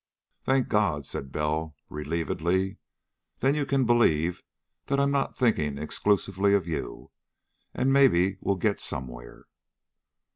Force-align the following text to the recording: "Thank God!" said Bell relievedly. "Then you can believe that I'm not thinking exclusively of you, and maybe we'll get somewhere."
"Thank 0.43 0.67
God!" 0.67 1.05
said 1.05 1.31
Bell 1.31 1.75
relievedly. 1.91 2.77
"Then 3.37 3.53
you 3.53 3.67
can 3.67 3.85
believe 3.85 4.41
that 4.87 4.99
I'm 4.99 5.11
not 5.11 5.37
thinking 5.37 5.77
exclusively 5.77 6.55
of 6.55 6.67
you, 6.67 7.11
and 7.75 7.93
maybe 7.93 8.39
we'll 8.41 8.55
get 8.55 8.79
somewhere." 8.79 9.45